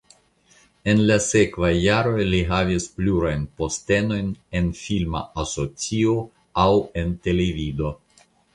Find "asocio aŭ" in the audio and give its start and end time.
5.47-6.69